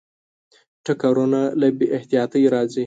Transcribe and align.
ټکرونه 0.85 1.41
له 1.59 1.67
بې 1.77 1.87
احتیاطۍ 1.97 2.43
راځي. 2.53 2.79